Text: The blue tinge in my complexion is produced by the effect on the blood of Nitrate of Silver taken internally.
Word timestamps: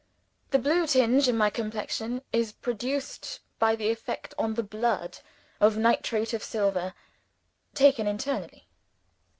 The 0.49 0.57
blue 0.57 0.87
tinge 0.87 1.27
in 1.27 1.37
my 1.37 1.51
complexion 1.51 2.23
is 2.33 2.53
produced 2.53 3.39
by 3.59 3.75
the 3.75 3.91
effect 3.91 4.33
on 4.35 4.55
the 4.55 4.63
blood 4.63 5.19
of 5.59 5.77
Nitrate 5.77 6.33
of 6.33 6.43
Silver 6.43 6.95
taken 7.75 8.07
internally. 8.07 8.65